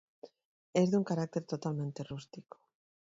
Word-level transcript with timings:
Es 0.73 0.89
de 0.89 0.97
un 0.97 1.03
carácter 1.03 1.43
totalmente 1.43 2.03
rústico. 2.03 2.57